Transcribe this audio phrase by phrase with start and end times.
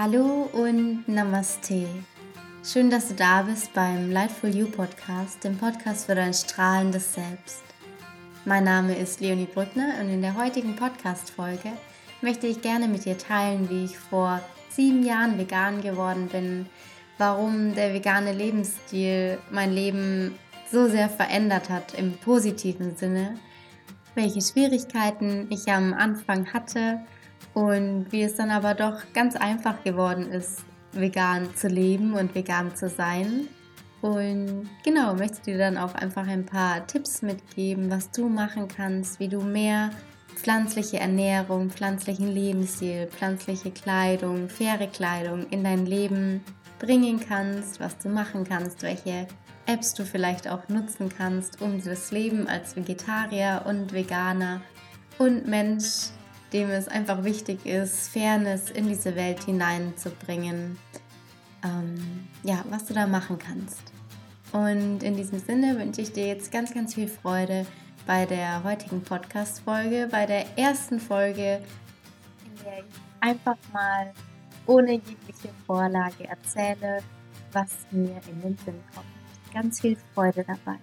[0.00, 1.88] Hallo und Namaste.
[2.62, 7.64] Schön, dass du da bist beim Lightful You Podcast, dem Podcast für dein strahlendes Selbst.
[8.44, 11.72] Mein Name ist Leonie Brückner und in der heutigen Podcast-Folge
[12.20, 14.40] möchte ich gerne mit dir teilen, wie ich vor
[14.70, 16.66] sieben Jahren vegan geworden bin,
[17.18, 20.36] warum der vegane Lebensstil mein Leben
[20.70, 23.34] so sehr verändert hat im positiven Sinne,
[24.14, 27.00] welche Schwierigkeiten ich am Anfang hatte
[27.54, 32.74] und wie es dann aber doch ganz einfach geworden ist, vegan zu leben und vegan
[32.74, 33.48] zu sein.
[34.00, 39.18] Und genau, möchte dir dann auch einfach ein paar Tipps mitgeben, was du machen kannst,
[39.18, 39.90] wie du mehr
[40.36, 46.44] pflanzliche Ernährung, pflanzlichen Lebensstil, pflanzliche Kleidung, faire Kleidung in dein Leben
[46.78, 49.26] bringen kannst, was du machen kannst, welche
[49.66, 54.62] Apps du vielleicht auch nutzen kannst, um das Leben als Vegetarier und Veganer
[55.18, 56.10] und Mensch
[56.52, 60.78] dem es einfach wichtig ist, Fairness in diese Welt hineinzubringen.
[61.64, 63.92] Ähm, ja, was du da machen kannst.
[64.52, 67.66] Und in diesem Sinne wünsche ich dir jetzt ganz, ganz viel Freude
[68.06, 71.60] bei der heutigen Podcast-Folge, bei der ersten Folge,
[72.46, 72.84] in der ich
[73.20, 74.12] einfach mal
[74.66, 77.02] ohne jegliche Vorlage erzähle,
[77.52, 79.06] was mir in den Sinn kommt.
[79.52, 80.78] Ganz viel Freude dabei.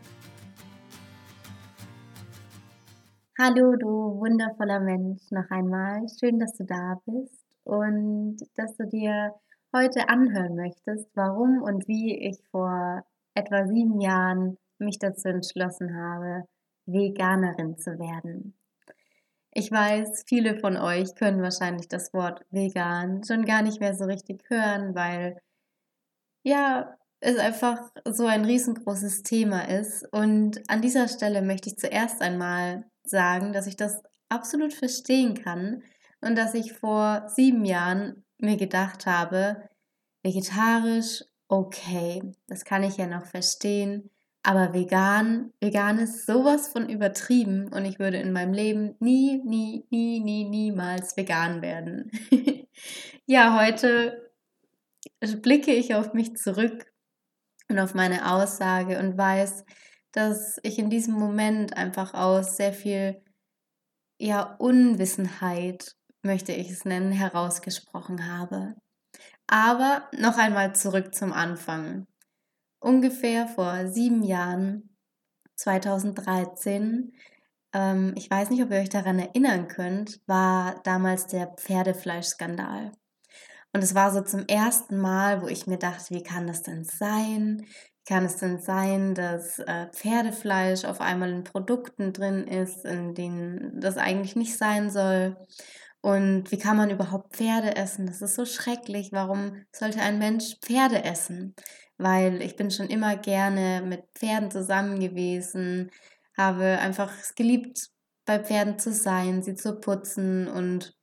[3.37, 6.05] Hallo, du wundervoller Mensch, noch einmal.
[6.17, 9.33] Schön, dass du da bist und dass du dir
[9.75, 16.45] heute anhören möchtest, warum und wie ich vor etwa sieben Jahren mich dazu entschlossen habe,
[16.85, 18.57] Veganerin zu werden.
[19.51, 24.05] Ich weiß, viele von euch können wahrscheinlich das Wort vegan schon gar nicht mehr so
[24.05, 25.41] richtig hören, weil
[26.43, 30.07] ja, es einfach so ein riesengroßes Thema ist.
[30.13, 35.83] Und an dieser Stelle möchte ich zuerst einmal sagen, dass ich das absolut verstehen kann
[36.21, 39.69] und dass ich vor sieben Jahren mir gedacht habe,
[40.23, 44.09] vegetarisch, okay, das kann ich ja noch verstehen,
[44.45, 49.85] aber vegan, vegan ist sowas von übertrieben und ich würde in meinem Leben nie, nie,
[49.89, 52.11] nie, nie, niemals vegan werden.
[53.25, 54.31] ja, heute
[55.41, 56.91] blicke ich auf mich zurück
[57.69, 59.65] und auf meine Aussage und weiß,
[60.15, 63.21] dass ich in diesem Moment einfach aus sehr viel
[64.17, 68.75] ja, Unwissenheit, möchte ich es nennen, herausgesprochen habe.
[69.47, 72.07] Aber noch einmal zurück zum Anfang.
[72.79, 74.95] Ungefähr vor sieben Jahren,
[75.55, 77.13] 2013,
[77.73, 82.93] ähm, ich weiß nicht, ob ihr euch daran erinnern könnt, war damals der Pferdefleischskandal.
[83.73, 86.85] Und es war so zum ersten Mal, wo ich mir dachte, wie kann das denn
[86.85, 87.65] sein?
[88.05, 93.79] Kann es denn sein, dass äh, Pferdefleisch auf einmal in Produkten drin ist, in denen
[93.79, 95.37] das eigentlich nicht sein soll?
[96.01, 98.05] Und wie kann man überhaupt Pferde essen?
[98.05, 99.11] Das ist so schrecklich.
[99.11, 101.55] Warum sollte ein Mensch Pferde essen?
[101.97, 105.89] Weil ich bin schon immer gerne mit Pferden zusammen gewesen,
[106.37, 107.89] habe einfach es geliebt,
[108.25, 110.95] bei Pferden zu sein, sie zu putzen und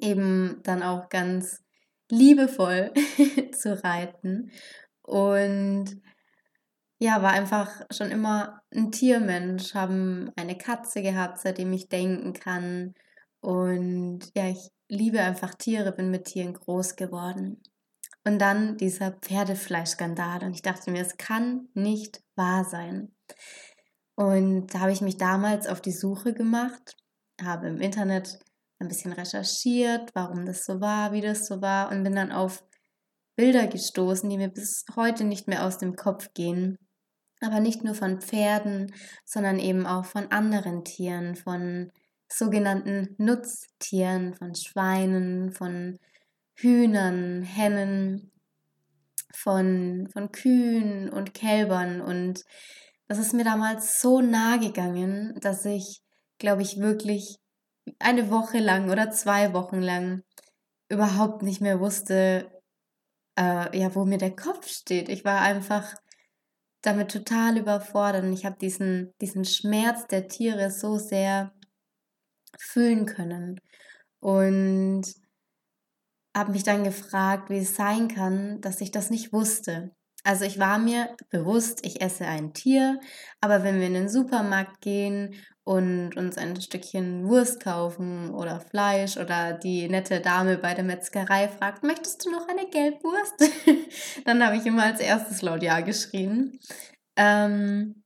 [0.00, 1.62] eben dann auch ganz
[2.10, 2.92] liebevoll
[3.52, 4.50] zu reiten.
[5.04, 6.00] Und
[6.98, 12.94] ja, war einfach schon immer ein Tiermensch, haben eine Katze gehabt, seitdem ich denken kann.
[13.40, 17.62] Und ja, ich liebe einfach Tiere, bin mit Tieren groß geworden.
[18.24, 20.44] Und dann dieser Pferdefleischskandal.
[20.44, 23.14] Und ich dachte mir, es kann nicht wahr sein.
[24.14, 26.96] Und da habe ich mich damals auf die Suche gemacht,
[27.42, 28.38] habe im Internet
[28.78, 32.64] ein bisschen recherchiert, warum das so war, wie das so war und bin dann auf
[33.36, 36.78] Bilder gestoßen, die mir bis heute nicht mehr aus dem Kopf gehen.
[37.40, 41.90] Aber nicht nur von Pferden, sondern eben auch von anderen Tieren, von
[42.28, 45.98] sogenannten Nutztieren, von Schweinen, von
[46.54, 48.30] Hühnern, Hennen,
[49.32, 52.00] von, von Kühen und Kälbern.
[52.00, 52.44] Und
[53.08, 56.02] das ist mir damals so nahe gegangen, dass ich,
[56.38, 57.38] glaube ich, wirklich
[57.98, 60.22] eine Woche lang oder zwei Wochen lang
[60.88, 62.50] überhaupt nicht mehr wusste,
[63.38, 65.08] äh, ja, wo mir der Kopf steht.
[65.08, 65.94] Ich war einfach
[66.82, 71.52] damit total überfordert und ich habe diesen, diesen Schmerz der Tiere so sehr
[72.58, 73.60] fühlen können.
[74.20, 75.04] Und
[76.36, 79.92] habe mich dann gefragt, wie es sein kann, dass ich das nicht wusste.
[80.24, 82.98] Also ich war mir bewusst, ich esse ein Tier,
[83.40, 85.34] aber wenn wir in den Supermarkt gehen
[85.64, 91.48] und uns ein Stückchen Wurst kaufen oder Fleisch oder die nette Dame bei der Metzgerei
[91.48, 93.50] fragt, möchtest du noch eine Gelbwurst?
[94.26, 96.58] Dann habe ich immer als erstes laut Ja geschrien.
[97.16, 98.04] Ähm,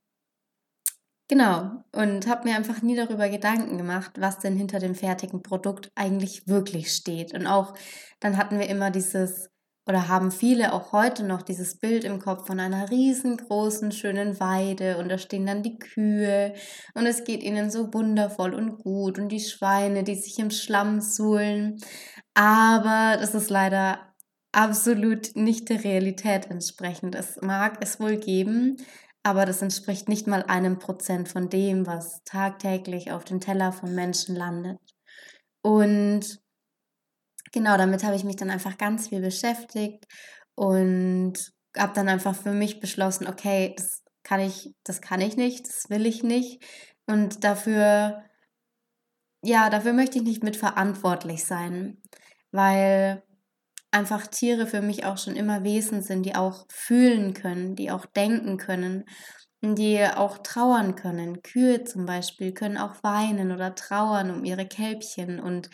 [1.31, 5.91] Genau, und habe mir einfach nie darüber Gedanken gemacht, was denn hinter dem fertigen Produkt
[5.93, 7.35] eigentlich wirklich steht.
[7.35, 7.75] Und auch
[8.19, 9.47] dann hatten wir immer dieses,
[9.85, 14.97] oder haben viele auch heute noch dieses Bild im Kopf von einer riesengroßen, schönen Weide
[14.97, 16.53] und da stehen dann die Kühe
[16.93, 21.01] und es geht ihnen so wundervoll und gut und die Schweine, die sich im Schlamm
[21.01, 21.77] suhlen.
[22.35, 23.99] Aber das ist leider
[24.51, 27.15] absolut nicht der Realität entsprechend.
[27.15, 28.77] Es mag es wohl geben,
[29.23, 33.93] aber das entspricht nicht mal einem Prozent von dem, was tagtäglich auf dem Teller von
[33.93, 34.79] Menschen landet.
[35.61, 36.39] Und
[37.51, 40.05] genau damit habe ich mich dann einfach ganz viel beschäftigt
[40.55, 41.33] und
[41.77, 45.89] habe dann einfach für mich beschlossen, okay, das kann ich, das kann ich nicht, das
[45.89, 46.63] will ich nicht
[47.07, 48.23] und dafür,
[49.41, 52.01] ja, dafür möchte ich nicht mitverantwortlich sein,
[52.51, 53.23] weil
[53.91, 58.05] einfach Tiere für mich auch schon immer Wesen sind, die auch fühlen können, die auch
[58.05, 59.05] denken können,
[59.61, 61.41] die auch trauern können.
[61.41, 65.69] Kühe zum Beispiel können auch weinen oder trauern um ihre Kälbchen und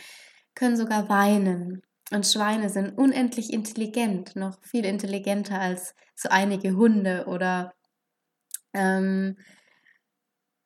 [0.56, 1.82] können sogar weinen.
[2.12, 7.74] Und Schweine sind unendlich intelligent, noch viel intelligenter als so einige Hunde oder
[8.74, 9.38] ähm,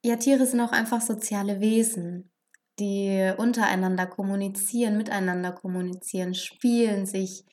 [0.03, 2.31] ja, Tiere sind auch einfach soziale Wesen
[2.79, 7.45] die untereinander kommunizieren, miteinander kommunizieren, spielen, sich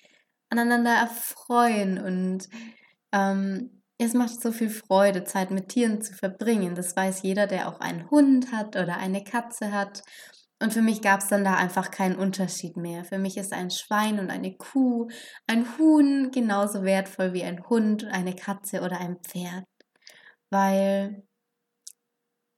[0.49, 2.49] aneinander erfreuen und
[3.13, 6.75] ähm, es macht so viel Freude, Zeit mit Tieren zu verbringen.
[6.75, 10.03] Das weiß jeder, der auch einen Hund hat oder eine Katze hat.
[10.63, 13.05] Und für mich gab es dann da einfach keinen Unterschied mehr.
[13.05, 15.09] Für mich ist ein Schwein und eine Kuh,
[15.47, 19.65] ein Huhn genauso wertvoll wie ein Hund, eine Katze oder ein Pferd.
[20.51, 21.27] Weil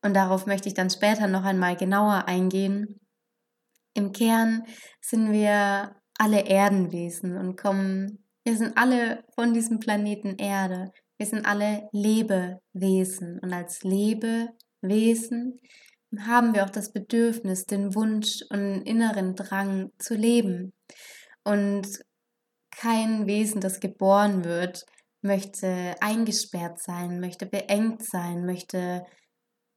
[0.02, 3.00] und darauf möchte ich dann später noch einmal genauer eingehen.
[3.94, 4.64] Im Kern
[5.00, 10.92] sind wir alle Erdenwesen und kommen, wir sind alle von diesem Planeten Erde.
[11.18, 15.58] Wir sind alle Lebewesen und als Lebewesen
[16.18, 20.72] haben wir auch das Bedürfnis, den Wunsch und inneren Drang zu leben.
[21.44, 21.86] Und
[22.70, 24.84] kein Wesen, das geboren wird,
[25.20, 29.04] möchte eingesperrt sein, möchte beengt sein, möchte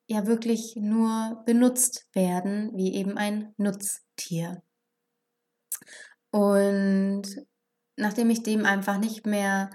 [0.07, 4.61] ja wirklich nur benutzt werden, wie eben ein Nutztier.
[6.31, 7.23] Und
[7.97, 9.69] nachdem ich dem einfach nicht mehr,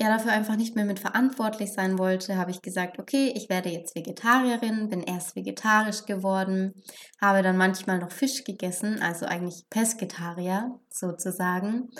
[0.00, 3.68] ja, dafür einfach nicht mehr mit verantwortlich sein wollte, habe ich gesagt, okay, ich werde
[3.68, 6.72] jetzt Vegetarierin, bin erst vegetarisch geworden,
[7.20, 11.90] habe dann manchmal noch Fisch gegessen, also eigentlich Pesketarier sozusagen.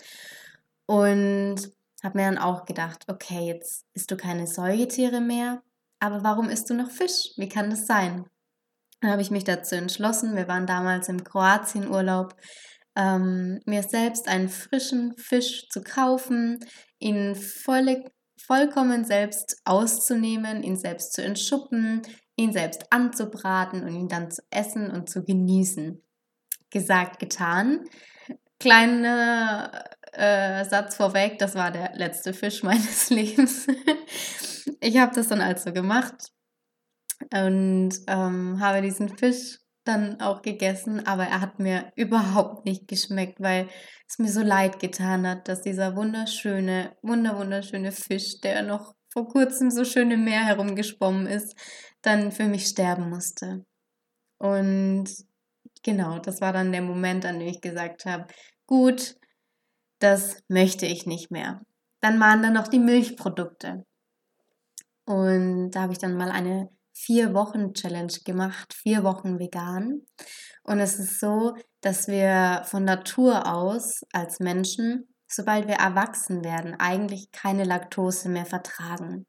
[0.87, 1.57] Und
[2.05, 5.63] habe mir dann auch gedacht, okay, jetzt isst du keine Säugetiere mehr,
[5.99, 7.33] aber warum isst du noch Fisch?
[7.37, 8.27] Wie kann das sein?
[9.01, 12.37] Dann habe ich mich dazu entschlossen, wir waren damals im Kroatienurlaub,
[12.99, 16.59] ähm, mir selbst einen frischen Fisch zu kaufen,
[16.99, 18.05] ihn voll,
[18.39, 22.03] vollkommen selbst auszunehmen, ihn selbst zu entschuppen,
[22.37, 26.03] ihn selbst anzubraten und ihn dann zu essen und zu genießen.
[26.71, 27.85] Gesagt, getan.
[28.59, 33.67] Kleiner äh, Satz vorweg, das war der letzte Fisch meines Lebens
[34.81, 36.33] ich habe das dann also gemacht
[37.33, 43.41] und ähm, habe diesen Fisch dann auch gegessen, aber er hat mir überhaupt nicht geschmeckt,
[43.41, 43.69] weil
[44.09, 49.29] es mir so leid getan hat, dass dieser wunderschöne, wunder wunderschöne Fisch, der noch vor
[49.29, 51.57] kurzem so schön im Meer herumgeschwommen ist,
[52.03, 53.65] dann für mich sterben musste.
[54.39, 55.09] Und
[55.83, 58.27] genau, das war dann der Moment, an dem ich gesagt habe,
[58.67, 59.17] gut,
[59.99, 61.61] das möchte ich nicht mehr.
[62.01, 63.85] Dann waren da noch die Milchprodukte.
[65.05, 70.03] Und da habe ich dann mal eine vier Wochen Challenge gemacht, vier Wochen vegan.
[70.65, 76.75] Und es ist so, dass wir von Natur aus als Menschen, sobald wir erwachsen werden,
[76.79, 79.27] eigentlich keine Laktose mehr vertragen.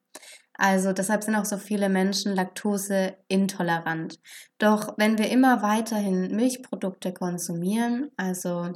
[0.54, 4.20] Also deshalb sind auch so viele Menschen Laktose intolerant.
[4.58, 8.74] Doch wenn wir immer weiterhin Milchprodukte konsumieren, also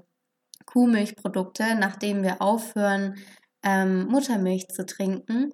[0.65, 3.15] Kuhmilchprodukte, nachdem wir aufhören,
[3.63, 5.51] ähm, Muttermilch zu trinken,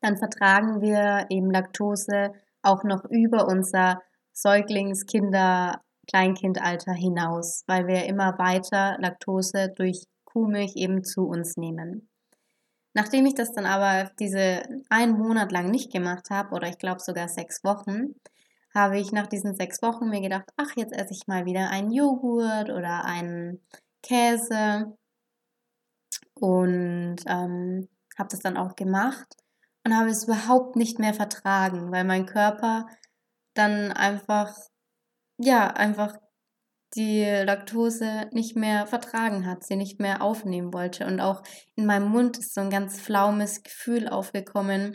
[0.00, 2.32] dann vertragen wir eben Laktose
[2.62, 4.00] auch noch über unser
[4.32, 12.08] Säuglings-, Kinder-, Kleinkindalter hinaus, weil wir immer weiter Laktose durch Kuhmilch eben zu uns nehmen.
[12.94, 17.00] Nachdem ich das dann aber diese einen Monat lang nicht gemacht habe, oder ich glaube
[17.00, 18.14] sogar sechs Wochen,
[18.74, 21.90] habe ich nach diesen sechs Wochen mir gedacht, ach, jetzt esse ich mal wieder einen
[21.90, 23.60] Joghurt oder einen
[24.02, 24.96] Käse
[26.34, 27.88] und ähm,
[28.18, 29.36] habe das dann auch gemacht
[29.84, 32.86] und habe es überhaupt nicht mehr vertragen, weil mein Körper
[33.54, 34.54] dann einfach,
[35.38, 36.16] ja, einfach
[36.94, 41.06] die Laktose nicht mehr vertragen hat, sie nicht mehr aufnehmen wollte.
[41.06, 41.42] Und auch
[41.76, 44.94] in meinem Mund ist so ein ganz flaumes Gefühl aufgekommen,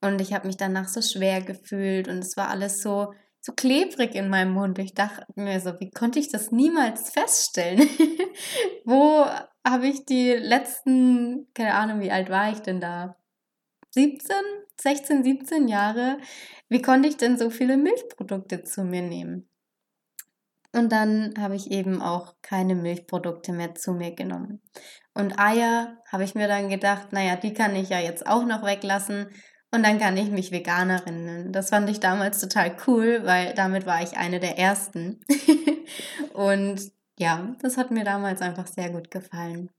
[0.00, 4.14] und ich habe mich danach so schwer gefühlt und es war alles so, so klebrig
[4.14, 4.78] in meinem Mund.
[4.78, 7.88] Ich dachte mir so, wie konnte ich das niemals feststellen?
[8.84, 9.26] Wo
[9.66, 13.16] habe ich die letzten, keine Ahnung, wie alt war ich denn da?
[13.90, 14.36] 17,
[14.80, 16.18] 16, 17 Jahre.
[16.68, 19.48] Wie konnte ich denn so viele Milchprodukte zu mir nehmen?
[20.72, 24.62] Und dann habe ich eben auch keine Milchprodukte mehr zu mir genommen.
[25.14, 28.64] Und Eier habe ich mir dann gedacht, naja, die kann ich ja jetzt auch noch
[28.64, 29.28] weglassen.
[29.72, 31.52] Und dann kann ich mich Veganerin nennen.
[31.52, 35.20] Das fand ich damals total cool, weil damit war ich eine der ersten.
[36.34, 36.80] und
[37.18, 39.70] ja, das hat mir damals einfach sehr gut gefallen.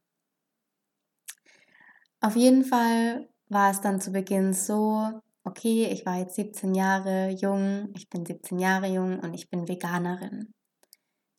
[2.20, 7.29] Auf jeden Fall war es dann zu Beginn so, okay, ich war jetzt 17 Jahre
[7.29, 10.53] jung, ich bin 17 Jahre jung und ich bin Veganerin.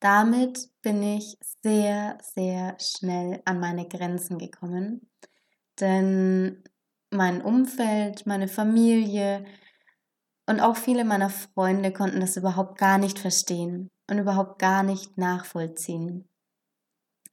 [0.00, 5.08] Damit bin ich sehr, sehr schnell an meine Grenzen gekommen,
[5.80, 6.62] denn
[7.10, 9.44] mein Umfeld, meine Familie
[10.46, 15.16] und auch viele meiner Freunde konnten das überhaupt gar nicht verstehen und überhaupt gar nicht
[15.16, 16.28] nachvollziehen.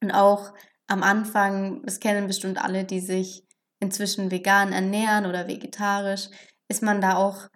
[0.02, 0.54] Und auch
[0.88, 3.49] am Anfang, das kennen bestimmt alle, die sich
[3.80, 6.30] inzwischen vegan ernähren oder vegetarisch,
[6.68, 7.48] ist man da auch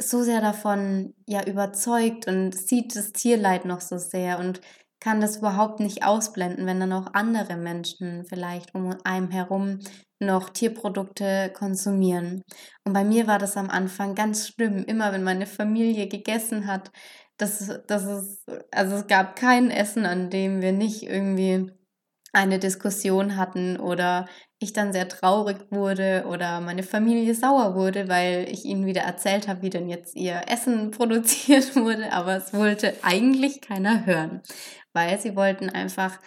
[0.00, 4.60] so sehr davon ja überzeugt und sieht das Tierleid noch so sehr und
[5.00, 9.80] kann das überhaupt nicht ausblenden, wenn dann auch andere Menschen vielleicht um einem herum
[10.20, 12.42] noch Tierprodukte konsumieren.
[12.84, 14.84] Und bei mir war das am Anfang ganz schlimm.
[14.84, 16.90] Immer wenn meine Familie gegessen hat,
[17.38, 21.72] das, das ist, also es gab kein Essen, an dem wir nicht irgendwie
[22.32, 28.46] eine Diskussion hatten oder ich dann sehr traurig wurde oder meine Familie sauer wurde, weil
[28.48, 32.94] ich ihnen wieder erzählt habe, wie denn jetzt ihr Essen produziert wurde, aber es wollte
[33.02, 34.42] eigentlich keiner hören,
[34.92, 36.18] weil sie wollten einfach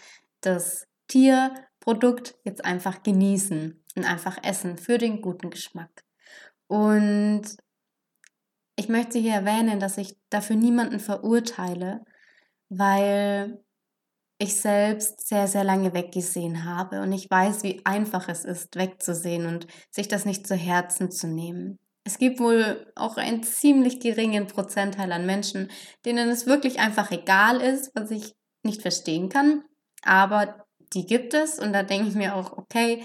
[0.41, 6.03] das Tierprodukt jetzt einfach genießen und einfach essen für den guten Geschmack.
[6.67, 7.43] Und
[8.75, 12.03] ich möchte hier erwähnen, dass ich dafür niemanden verurteile,
[12.69, 13.62] weil
[14.43, 19.45] ich selbst sehr, sehr lange weggesehen habe und ich weiß, wie einfach es ist, wegzusehen
[19.47, 21.79] und sich das nicht zu Herzen zu nehmen.
[22.03, 25.71] Es gibt wohl auch einen ziemlich geringen Prozentteil an Menschen,
[26.05, 29.63] denen es wirklich einfach egal ist, was ich nicht verstehen kann,
[30.03, 33.03] aber die gibt es und da denke ich mir auch, okay,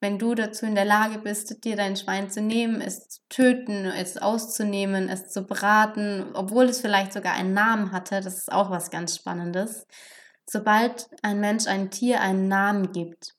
[0.00, 3.84] wenn du dazu in der Lage bist, dir dein Schwein zu nehmen, es zu töten,
[3.84, 8.70] es auszunehmen, es zu braten, obwohl es vielleicht sogar einen Namen hatte, das ist auch
[8.70, 9.86] was ganz Spannendes.
[10.50, 13.34] Sobald ein Mensch ein Tier einen Namen gibt,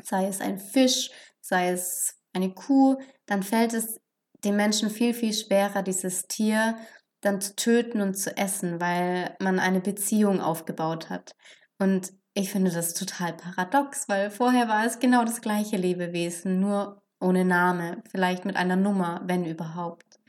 [0.00, 1.10] sei es ein Fisch,
[1.40, 4.00] sei es eine Kuh, dann fällt es
[4.44, 6.76] dem Menschen viel, viel schwerer, dieses Tier
[7.20, 11.34] dann zu töten und zu essen, weil man eine Beziehung aufgebaut hat.
[11.80, 17.02] Und ich finde das total paradox, weil vorher war es genau das gleiche Lebewesen, nur
[17.18, 20.20] ohne Name, vielleicht mit einer Nummer, wenn überhaupt.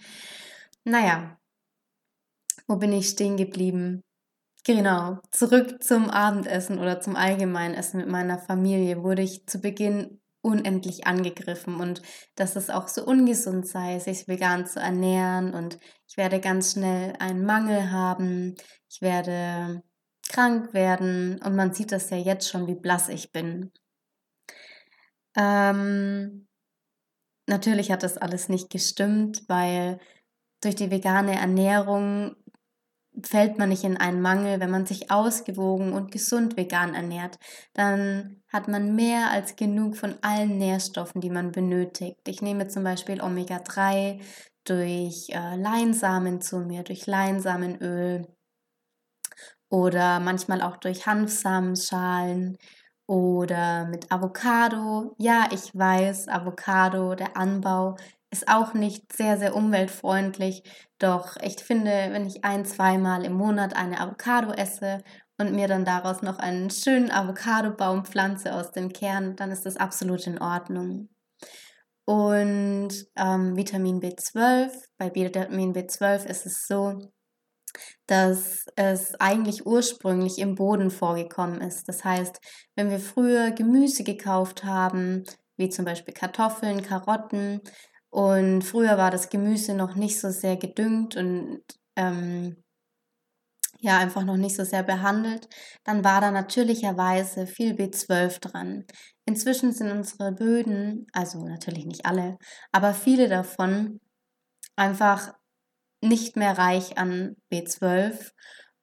[0.83, 1.37] Naja,
[2.65, 4.01] wo bin ich stehen geblieben?
[4.67, 11.07] Genau, zurück zum Abendessen oder zum Allgemeinessen mit meiner Familie wurde ich zu Beginn unendlich
[11.07, 11.77] angegriffen.
[11.79, 12.01] Und
[12.35, 15.53] dass es auch so ungesund sei, sich vegan zu ernähren.
[15.53, 18.55] Und ich werde ganz schnell einen Mangel haben,
[18.89, 19.83] ich werde
[20.27, 21.41] krank werden.
[21.41, 23.71] Und man sieht das ja jetzt schon, wie blass ich bin.
[25.37, 26.45] Ähm,
[27.47, 29.97] natürlich hat das alles nicht gestimmt, weil
[30.61, 32.35] durch die vegane Ernährung
[33.23, 37.37] fällt man nicht in einen Mangel, wenn man sich ausgewogen und gesund vegan ernährt.
[37.73, 42.19] Dann hat man mehr als genug von allen Nährstoffen, die man benötigt.
[42.27, 44.21] Ich nehme zum Beispiel Omega-3
[44.65, 48.27] durch äh, Leinsamen zu mir, durch Leinsamenöl
[49.69, 52.57] oder manchmal auch durch Hanfsamenschalen
[53.07, 55.15] oder mit Avocado.
[55.17, 57.95] Ja, ich weiß, Avocado, der Anbau
[58.31, 60.63] ist auch nicht sehr, sehr umweltfreundlich.
[60.99, 65.03] Doch ich finde, wenn ich ein, zweimal im Monat eine Avocado esse
[65.37, 69.77] und mir dann daraus noch einen schönen Avocadobaum pflanze aus dem Kern, dann ist das
[69.77, 71.09] absolut in Ordnung.
[72.05, 77.11] Und ähm, Vitamin B12, bei Vitamin B12 ist es so,
[78.07, 81.87] dass es eigentlich ursprünglich im Boden vorgekommen ist.
[81.89, 82.39] Das heißt,
[82.75, 85.25] wenn wir früher Gemüse gekauft haben,
[85.57, 87.61] wie zum Beispiel Kartoffeln, Karotten,
[88.17, 91.61] und früher war das Gemüse noch nicht so sehr gedüngt und
[91.95, 92.63] ähm,
[93.79, 95.47] ja, einfach noch nicht so sehr behandelt,
[95.83, 98.85] dann war da natürlicherweise viel B12 dran.
[99.27, 102.39] Inzwischen sind unsere Böden, also natürlich nicht alle,
[102.71, 103.99] aber viele davon
[104.75, 105.35] einfach
[106.01, 108.31] nicht mehr reich an B12,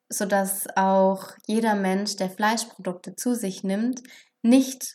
[0.09, 4.01] sodass auch jeder Mensch, der Fleischprodukte zu sich nimmt,
[4.43, 4.95] nicht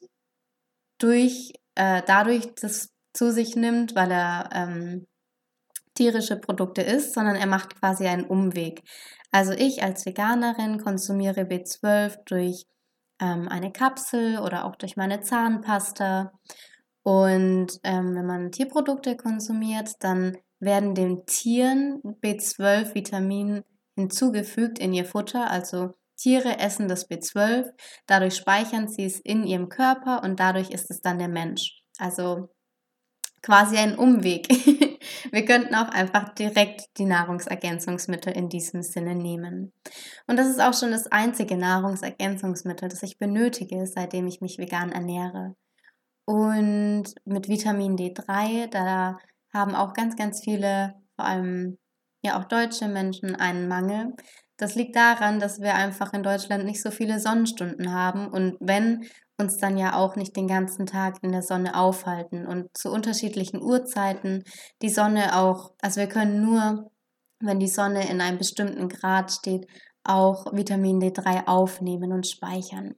[0.98, 5.06] durch, äh, dadurch das zu sich nimmt, weil er ähm,
[5.94, 8.82] tierische Produkte isst, sondern er macht quasi einen Umweg.
[9.30, 12.66] Also ich als Veganerin konsumiere B12 durch
[13.22, 16.32] ähm, eine Kapsel oder auch durch meine Zahnpasta.
[17.04, 23.64] Und ähm, wenn man Tierprodukte konsumiert, dann werden den Tieren B12-Vitamin
[23.98, 25.52] hinzugefügt in ihr Futter.
[25.52, 27.70] Also Tiere essen das B12,
[28.08, 31.82] dadurch speichern sie es in ihrem Körper und dadurch ist es dann der Mensch.
[31.98, 32.48] Also
[33.42, 34.48] quasi ein Umweg.
[35.32, 39.74] Wir könnten auch einfach direkt die Nahrungsergänzungsmittel in diesem Sinne nehmen.
[40.28, 44.92] Und das ist auch schon das einzige Nahrungsergänzungsmittel, das ich benötige, seitdem ich mich vegan
[44.92, 45.56] ernähre.
[46.26, 49.18] Und mit Vitamin D3, da
[49.54, 51.78] haben auch ganz, ganz viele, vor allem
[52.22, 54.14] ja auch deutsche Menschen, einen Mangel.
[54.58, 59.06] Das liegt daran, dass wir einfach in Deutschland nicht so viele Sonnenstunden haben und wenn
[59.40, 63.62] uns dann ja auch nicht den ganzen Tag in der Sonne aufhalten und zu unterschiedlichen
[63.62, 64.44] Uhrzeiten
[64.82, 66.92] die Sonne auch, also wir können nur,
[67.40, 69.66] wenn die Sonne in einem bestimmten Grad steht,
[70.04, 72.96] auch Vitamin D3 aufnehmen und speichern.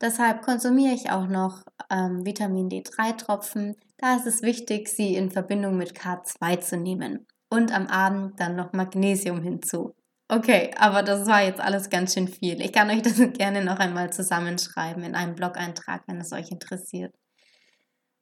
[0.00, 3.76] Deshalb konsumiere ich auch noch ähm, Vitamin D3-Tropfen.
[3.96, 7.26] Da ist es wichtig, sie in Verbindung mit K2 zu nehmen.
[7.48, 9.94] Und am Abend dann noch Magnesium hinzu.
[10.28, 12.60] Okay, aber das war jetzt alles ganz schön viel.
[12.60, 17.14] Ich kann euch das gerne noch einmal zusammenschreiben in einem Blog-Eintrag, wenn es euch interessiert.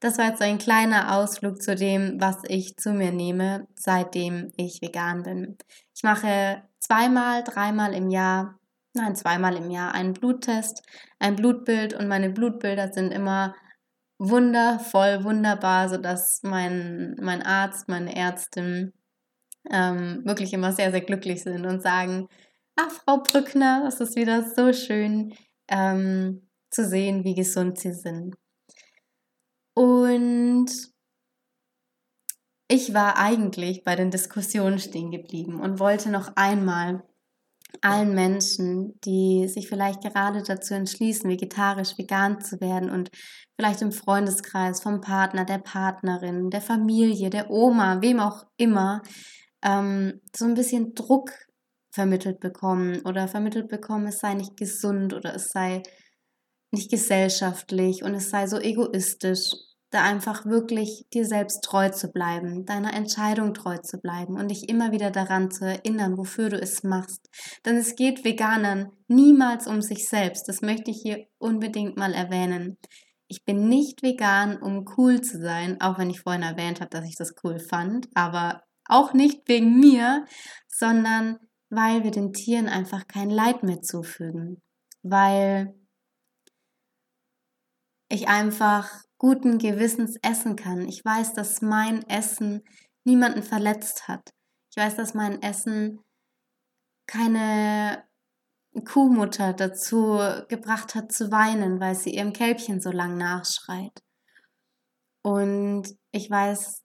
[0.00, 4.82] Das war jetzt ein kleiner Ausflug zu dem, was ich zu mir nehme, seitdem ich
[4.82, 5.56] vegan bin.
[5.94, 8.58] Ich mache zweimal, dreimal im Jahr,
[8.92, 10.82] nein, zweimal im Jahr einen Bluttest,
[11.18, 13.54] ein Blutbild und meine Blutbilder sind immer
[14.18, 18.92] wundervoll, wunderbar, sodass mein, mein Arzt, meine Ärztin
[19.70, 22.28] ähm, wirklich immer sehr, sehr glücklich sind und sagen,
[22.76, 25.34] ach, Frau Brückner, es ist wieder so schön
[25.68, 28.34] ähm, zu sehen, wie gesund Sie sind.
[29.74, 30.70] Und
[32.68, 37.02] ich war eigentlich bei den Diskussionen stehen geblieben und wollte noch einmal
[37.82, 43.10] allen Menschen, die sich vielleicht gerade dazu entschließen, vegetarisch, vegan zu werden und
[43.56, 49.02] vielleicht im Freundeskreis, vom Partner, der Partnerin, der Familie, der Oma, wem auch immer,
[49.64, 51.32] ähm, so ein bisschen Druck
[51.90, 55.82] vermittelt bekommen oder vermittelt bekommen, es sei nicht gesund oder es sei
[56.72, 59.52] nicht gesellschaftlich und es sei so egoistisch,
[59.90, 64.68] da einfach wirklich dir selbst treu zu bleiben, deiner Entscheidung treu zu bleiben und dich
[64.68, 67.30] immer wieder daran zu erinnern, wofür du es machst.
[67.64, 70.48] Denn es geht Veganern niemals um sich selbst.
[70.48, 72.76] Das möchte ich hier unbedingt mal erwähnen.
[73.28, 77.04] Ich bin nicht vegan, um cool zu sein, auch wenn ich vorhin erwähnt habe, dass
[77.04, 80.26] ich das cool fand, aber auch nicht wegen mir,
[80.68, 81.38] sondern
[81.70, 84.62] weil wir den Tieren einfach kein Leid mehr zufügen.
[85.02, 85.74] Weil
[88.08, 90.86] ich einfach guten Gewissens essen kann.
[90.86, 92.62] Ich weiß, dass mein Essen
[93.04, 94.30] niemanden verletzt hat.
[94.70, 96.00] Ich weiß, dass mein Essen
[97.06, 98.04] keine
[98.84, 100.18] Kuhmutter dazu
[100.48, 104.02] gebracht hat zu weinen, weil sie ihrem Kälbchen so lang nachschreit.
[105.22, 106.83] Und ich weiß,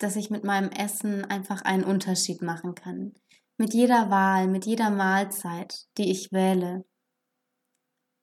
[0.00, 3.14] dass ich mit meinem Essen einfach einen Unterschied machen kann.
[3.58, 6.84] Mit jeder Wahl, mit jeder Mahlzeit, die ich wähle,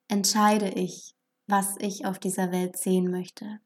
[0.08, 1.14] entscheide ich,
[1.46, 3.60] was ich auf dieser Welt sehen möchte.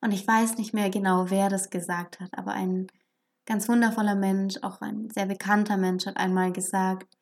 [0.00, 2.86] Und ich weiß nicht mehr genau, wer das gesagt hat, aber ein
[3.44, 7.18] ganz wundervoller Mensch, auch ein sehr bekannter Mensch, hat einmal gesagt,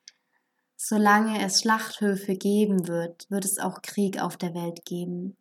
[0.77, 5.37] solange es Schlachthöfe geben wird, wird es auch Krieg auf der Welt geben.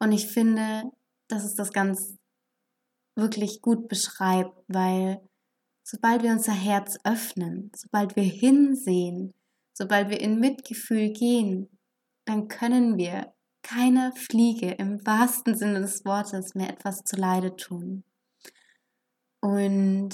[0.00, 0.90] Und ich finde,
[1.28, 2.16] das ist das ganz
[3.16, 5.20] wirklich gut beschreibt, weil
[5.82, 9.34] sobald wir unser Herz öffnen, sobald wir hinsehen,
[9.72, 11.68] sobald wir in Mitgefühl gehen,
[12.24, 18.04] dann können wir keiner Fliege im wahrsten Sinne des Wortes mehr etwas zu Leide tun.
[19.40, 20.10] Und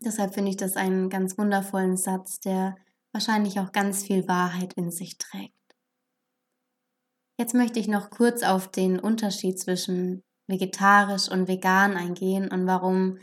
[0.00, 2.76] deshalb finde ich das einen ganz wundervollen Satz, der
[3.12, 5.54] wahrscheinlich auch ganz viel Wahrheit in sich trägt.
[7.38, 13.18] Jetzt möchte ich noch kurz auf den Unterschied zwischen vegetarisch und vegan eingehen und warum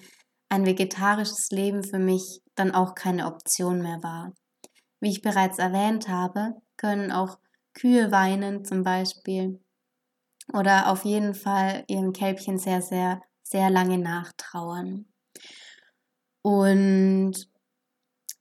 [0.49, 4.33] ein vegetarisches Leben für mich dann auch keine Option mehr war.
[4.99, 7.39] Wie ich bereits erwähnt habe, können auch
[7.73, 9.59] Kühe weinen zum Beispiel
[10.53, 15.05] oder auf jeden Fall ihrem Kälbchen sehr, sehr, sehr lange nachtrauern.
[16.41, 17.33] Und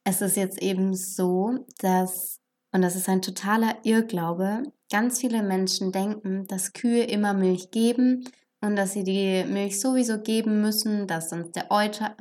[0.05, 2.41] es ist jetzt eben so, dass,
[2.73, 8.29] und das ist ein totaler Irrglaube, ganz viele Menschen denken, dass Kühe immer Milch geben,
[8.63, 12.17] und dass sie die Milch sowieso geben müssen, dass sonst der Euter,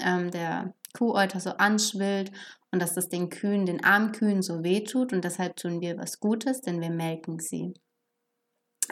[0.00, 2.32] ähm, der Kuhäuter so anschwillt
[2.70, 6.62] und dass das den Kühen, den Armkühen so wehtut und deshalb tun wir was Gutes,
[6.62, 7.74] denn wir melken sie.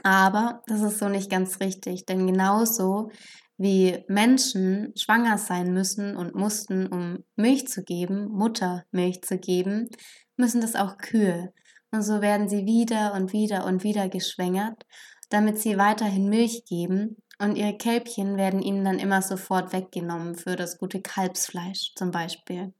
[0.02, 3.10] Aber das ist so nicht ganz richtig, denn genauso
[3.56, 9.88] wie Menschen schwanger sein müssen und mussten, um Milch zu geben, Muttermilch zu geben,
[10.36, 11.52] müssen das auch Kühe.
[11.90, 14.86] Und so werden sie wieder und wieder und wieder geschwängert,
[15.30, 17.16] damit sie weiterhin Milch geben.
[17.38, 22.74] Und ihre Kälbchen werden ihnen dann immer sofort weggenommen für das gute Kalbsfleisch zum Beispiel.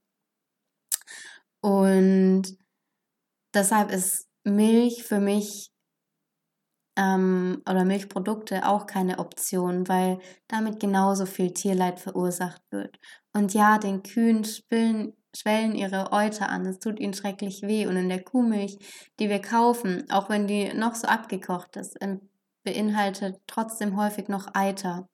[1.62, 2.42] Und
[3.54, 5.70] deshalb ist Milch für mich
[6.96, 12.98] ähm, oder Milchprodukte auch keine Option, weil damit genauso viel Tierleid verursacht wird.
[13.32, 17.86] Und ja, den Kühen spillen, schwellen ihre Euter an, es tut ihnen schrecklich weh.
[17.86, 18.78] Und in der Kuhmilch,
[19.18, 21.96] die wir kaufen, auch wenn die noch so abgekocht ist,
[22.62, 25.08] beinhaltet trotzdem häufig noch Eiter.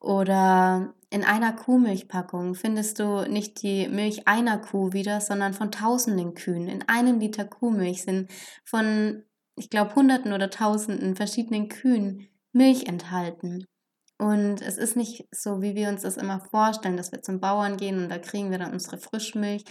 [0.00, 6.34] Oder in einer Kuhmilchpackung findest du nicht die Milch einer Kuh wieder, sondern von tausenden
[6.34, 6.68] Kühen.
[6.68, 8.30] In einem Liter Kuhmilch sind
[8.64, 9.24] von,
[9.56, 13.66] ich glaube, hunderten oder tausenden verschiedenen Kühen Milch enthalten.
[14.20, 17.76] Und es ist nicht so, wie wir uns das immer vorstellen, dass wir zum Bauern
[17.76, 19.64] gehen und da kriegen wir dann unsere Frischmilch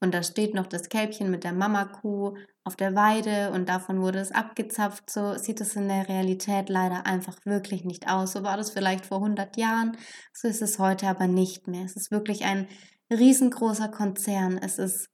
[0.00, 2.34] und da steht noch das Kälbchen mit der Mamakuh
[2.64, 5.08] auf der Weide und davon wurde es abgezapft.
[5.08, 8.32] So sieht es in der Realität leider einfach wirklich nicht aus.
[8.32, 9.96] So war das vielleicht vor 100 Jahren,
[10.32, 11.84] so ist es heute aber nicht mehr.
[11.84, 12.66] Es ist wirklich ein
[13.08, 14.58] riesengroßer Konzern.
[14.58, 15.12] Es ist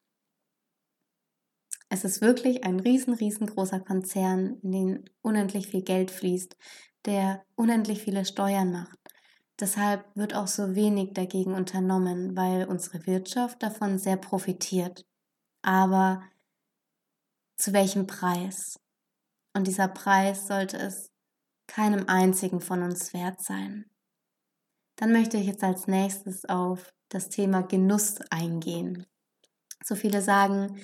[1.90, 6.54] es ist wirklich ein riesen, riesengroßer Konzern, in den unendlich viel Geld fließt,
[7.04, 8.98] der unendlich viele Steuern macht.
[9.60, 15.04] Deshalb wird auch so wenig dagegen unternommen, weil unsere Wirtschaft davon sehr profitiert.
[15.62, 16.22] Aber
[17.56, 18.78] zu welchem Preis?
[19.54, 21.10] Und dieser Preis sollte es
[21.66, 23.90] keinem einzigen von uns wert sein.
[24.96, 29.06] Dann möchte ich jetzt als nächstes auf das Thema Genuss eingehen.
[29.84, 30.80] So viele sagen,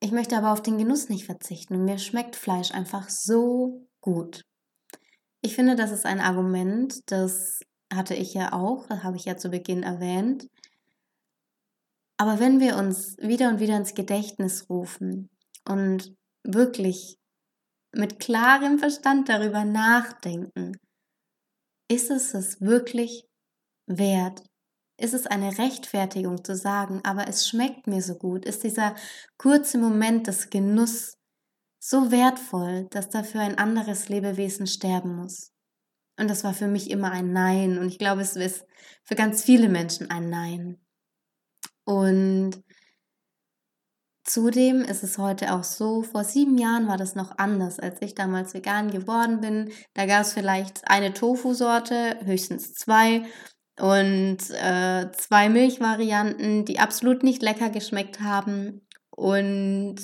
[0.00, 4.44] ich möchte aber auf den Genuss nicht verzichten mir schmeckt Fleisch einfach so gut.
[5.48, 9.38] Ich finde, das ist ein Argument, das hatte ich ja auch, das habe ich ja
[9.38, 10.46] zu Beginn erwähnt.
[12.18, 15.30] Aber wenn wir uns wieder und wieder ins Gedächtnis rufen
[15.66, 17.16] und wirklich
[17.92, 20.76] mit klarem Verstand darüber nachdenken,
[21.90, 23.24] ist es es wirklich
[23.86, 24.42] wert?
[25.00, 28.44] Ist es eine Rechtfertigung zu sagen, aber es schmeckt mir so gut?
[28.44, 28.94] Ist dieser
[29.38, 31.17] kurze Moment des Genuss
[31.78, 35.52] so wertvoll, dass dafür ein anderes Lebewesen sterben muss.
[36.18, 37.78] Und das war für mich immer ein Nein.
[37.78, 38.64] Und ich glaube, es ist
[39.04, 40.78] für ganz viele Menschen ein Nein.
[41.84, 42.62] Und
[44.24, 48.14] zudem ist es heute auch so, vor sieben Jahren war das noch anders, als ich
[48.14, 49.70] damals vegan geworden bin.
[49.94, 53.22] Da gab es vielleicht eine Tofu-Sorte, höchstens zwei.
[53.78, 58.86] Und äh, zwei Milchvarianten, die absolut nicht lecker geschmeckt haben.
[59.10, 60.00] Und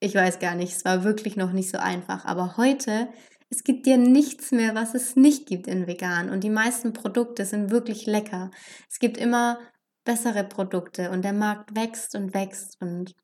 [0.00, 2.24] ich weiß gar nicht, es war wirklich noch nicht so einfach.
[2.24, 3.08] Aber heute,
[3.50, 6.30] es gibt dir nichts mehr, was es nicht gibt in vegan.
[6.30, 8.50] Und die meisten Produkte sind wirklich lecker.
[8.88, 9.58] Es gibt immer
[10.04, 12.80] bessere Produkte und der Markt wächst und wächst.
[12.80, 13.14] Und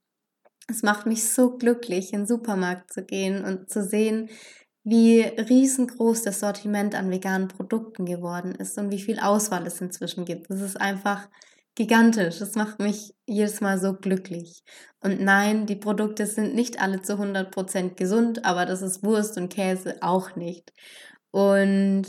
[0.68, 4.28] es macht mich so glücklich, in den Supermarkt zu gehen und zu sehen,
[4.82, 10.26] wie riesengroß das Sortiment an veganen Produkten geworden ist und wie viel Auswahl es inzwischen
[10.26, 10.50] gibt.
[10.50, 11.28] Es ist einfach
[11.74, 12.38] gigantisch.
[12.38, 14.62] Das macht mich jedes Mal so glücklich.
[15.00, 19.48] Und nein, die Produkte sind nicht alle zu 100% gesund, aber das ist Wurst und
[19.48, 20.72] Käse auch nicht.
[21.30, 22.04] Und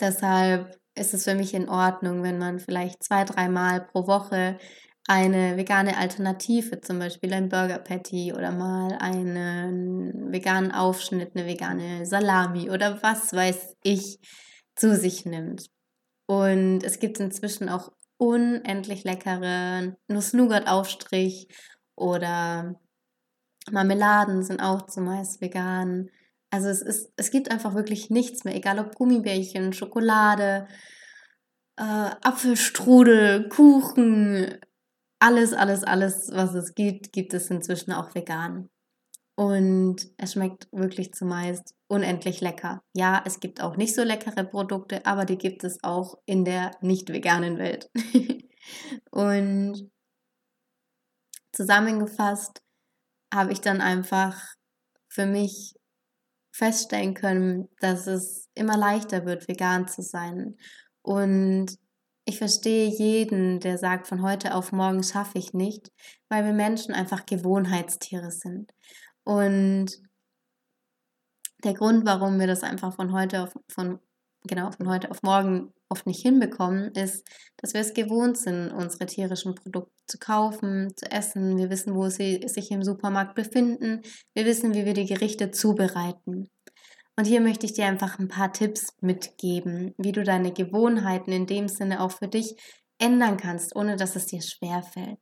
[0.00, 4.58] deshalb ist es für mich in Ordnung, wenn man vielleicht zwei, dreimal pro Woche
[5.08, 12.06] eine vegane Alternative, zum Beispiel ein Burger Patty oder mal einen veganen Aufschnitt, eine vegane
[12.06, 14.18] Salami oder was weiß ich,
[14.76, 15.68] zu sich nimmt.
[16.26, 21.48] Und es gibt inzwischen auch unendlich leckere Nuss-Nougat-Aufstrich
[21.96, 22.80] oder
[23.70, 26.10] Marmeladen sind auch zumeist vegan.
[26.50, 30.68] Also es, ist, es gibt einfach wirklich nichts mehr, egal ob Gummibärchen, Schokolade,
[31.76, 31.82] äh,
[32.22, 34.58] Apfelstrudel, Kuchen,
[35.18, 38.68] alles, alles, alles, was es gibt, gibt es inzwischen auch vegan.
[39.34, 42.82] Und es schmeckt wirklich zumeist unendlich lecker.
[42.94, 46.70] Ja, es gibt auch nicht so leckere Produkte, aber die gibt es auch in der
[46.80, 47.90] nicht veganen Welt.
[49.10, 49.90] und
[51.52, 52.62] zusammengefasst
[53.32, 54.42] habe ich dann einfach
[55.10, 55.74] für mich
[56.54, 60.56] feststellen können, dass es immer leichter wird, vegan zu sein.
[61.02, 61.76] Und
[62.24, 65.90] ich verstehe jeden, der sagt, von heute auf morgen schaffe ich nicht,
[66.30, 68.72] weil wir Menschen einfach Gewohnheitstiere sind.
[69.24, 70.00] Und
[71.64, 73.98] der Grund, warum wir das einfach von heute auf, von,
[74.44, 77.26] genau, von heute auf morgen oft nicht hinbekommen, ist,
[77.58, 81.58] dass wir es gewohnt sind, unsere tierischen Produkte zu kaufen, zu essen.
[81.58, 84.02] Wir wissen, wo sie sich im Supermarkt befinden.
[84.34, 86.50] Wir wissen, wie wir die Gerichte zubereiten.
[87.16, 91.46] Und hier möchte ich dir einfach ein paar Tipps mitgeben, wie du deine Gewohnheiten in
[91.46, 92.56] dem Sinne auch für dich
[92.98, 95.20] ändern kannst, ohne dass es dir schwer fällt.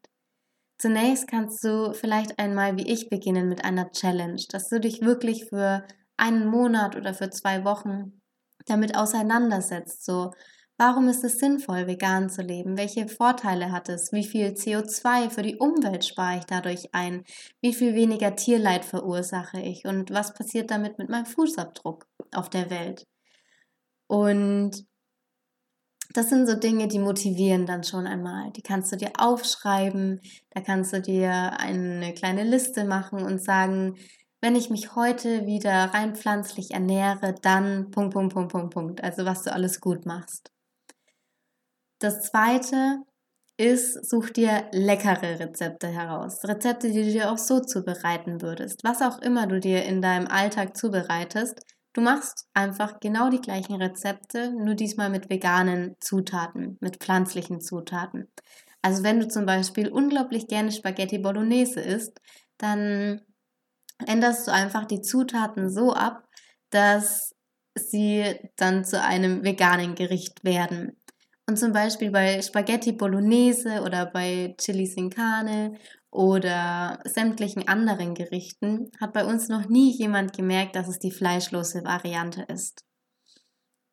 [0.79, 5.47] Zunächst kannst du vielleicht einmal wie ich beginnen mit einer Challenge, dass du dich wirklich
[5.47, 5.85] für
[6.21, 8.21] einen Monat oder für zwei Wochen
[8.67, 10.05] damit auseinandersetzt.
[10.05, 10.33] So,
[10.77, 12.77] warum ist es sinnvoll, vegan zu leben?
[12.77, 14.13] Welche Vorteile hat es?
[14.13, 17.25] Wie viel CO2 für die Umwelt spare ich dadurch ein?
[17.61, 19.85] Wie viel weniger Tierleid verursache ich?
[19.87, 23.07] Und was passiert damit mit meinem Fußabdruck auf der Welt?
[24.07, 24.85] Und
[26.13, 28.51] das sind so Dinge, die motivieren dann schon einmal.
[28.53, 33.95] Die kannst du dir aufschreiben, da kannst du dir eine kleine Liste machen und sagen,
[34.41, 39.05] wenn ich mich heute wieder rein pflanzlich ernähre, dann Punkt, Punkt, Punkt, Punkt, Punkt.
[39.05, 40.51] Also was du alles gut machst.
[41.99, 43.03] Das zweite
[43.59, 46.43] ist, such dir leckere Rezepte heraus.
[46.45, 48.83] Rezepte, die du dir auch so zubereiten würdest.
[48.85, 51.61] Was auch immer du dir in deinem Alltag zubereitest,
[51.93, 58.29] Du machst einfach genau die gleichen Rezepte, nur diesmal mit veganen Zutaten, mit pflanzlichen Zutaten.
[58.81, 62.21] Also wenn du zum Beispiel unglaublich gerne Spaghetti Bolognese isst,
[62.59, 63.23] dann
[64.07, 66.27] änderst du einfach die Zutaten so ab,
[66.71, 67.35] dass
[67.77, 71.01] sie dann zu einem veganen Gericht werden.
[71.49, 75.77] Und zum Beispiel bei Spaghetti Bolognese oder bei Chili Sin Carne
[76.13, 81.85] oder sämtlichen anderen Gerichten hat bei uns noch nie jemand gemerkt, dass es die fleischlose
[81.85, 82.85] Variante ist.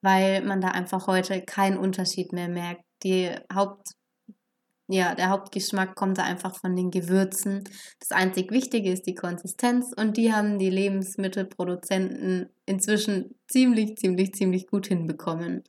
[0.01, 2.83] Weil man da einfach heute keinen Unterschied mehr merkt.
[3.03, 3.89] Die Haupt,
[4.87, 7.63] ja, der Hauptgeschmack kommt da einfach von den Gewürzen.
[7.99, 14.67] Das einzig Wichtige ist die Konsistenz und die haben die Lebensmittelproduzenten inzwischen ziemlich, ziemlich, ziemlich
[14.67, 15.63] gut hinbekommen.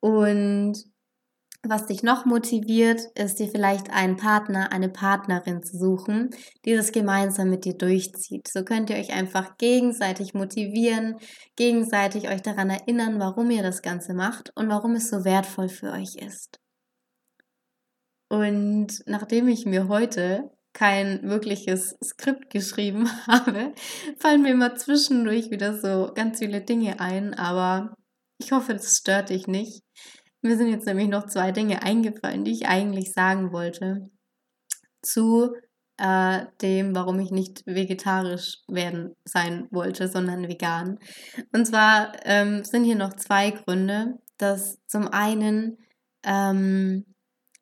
[0.00, 0.82] Und
[1.62, 6.30] was dich noch motiviert, ist dir vielleicht einen Partner, eine Partnerin zu suchen,
[6.64, 8.48] die das gemeinsam mit dir durchzieht.
[8.48, 11.16] So könnt ihr euch einfach gegenseitig motivieren,
[11.56, 15.92] gegenseitig euch daran erinnern, warum ihr das Ganze macht und warum es so wertvoll für
[15.92, 16.58] euch ist.
[18.30, 23.74] Und nachdem ich mir heute kein wirkliches Skript geschrieben habe,
[24.18, 27.94] fallen mir immer zwischendurch wieder so ganz viele Dinge ein, aber
[28.38, 29.82] ich hoffe, das stört dich nicht.
[30.42, 34.08] Mir sind jetzt nämlich noch zwei Dinge eingefallen, die ich eigentlich sagen wollte
[35.02, 35.52] zu
[35.98, 40.98] äh, dem, warum ich nicht vegetarisch werden sein wollte, sondern vegan.
[41.52, 45.78] Und zwar ähm, sind hier noch zwei Gründe, dass zum einen
[46.24, 47.04] ähm,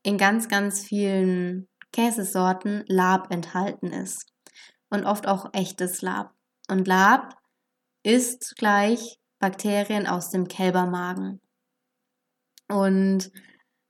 [0.08, 4.32] in ganz, ganz vielen Käsesorten Lab enthalten ist
[4.88, 6.32] und oft auch echtes Lab.
[6.70, 7.34] Und Lab
[8.02, 11.42] ist gleich Bakterien aus dem Kälbermagen.
[12.70, 13.30] Und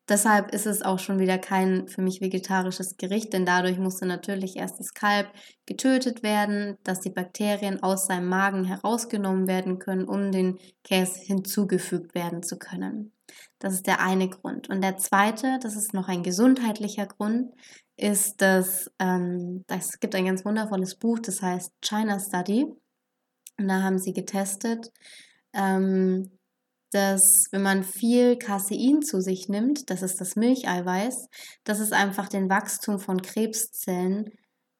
[0.08, 4.56] deshalb ist es auch schon wieder kein für mich vegetarisches Gericht, denn dadurch musste natürlich
[4.56, 5.32] erst das Kalb
[5.66, 12.16] getötet werden, dass die Bakterien aus seinem Magen herausgenommen werden können, um den Käse hinzugefügt
[12.16, 13.12] werden zu können.
[13.58, 14.68] Das ist der eine Grund.
[14.68, 17.52] Und der zweite, das ist noch ein gesundheitlicher Grund,
[17.96, 22.66] ist, dass ähm, es gibt ein ganz wundervolles Buch, das heißt China Study.
[23.58, 24.92] Und da haben sie getestet,
[25.52, 26.30] ähm,
[26.92, 31.28] dass wenn man viel Casein zu sich nimmt, das ist das Milcheiweiß,
[31.64, 34.30] dass es einfach den Wachstum von Krebszellen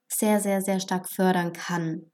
[0.09, 2.11] sehr, sehr, sehr stark fördern kann.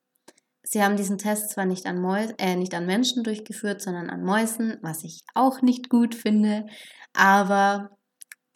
[0.66, 4.24] Sie haben diesen Test zwar nicht an, Mäus äh, nicht an Menschen durchgeführt, sondern an
[4.24, 6.66] Mäusen, was ich auch nicht gut finde,
[7.12, 7.90] aber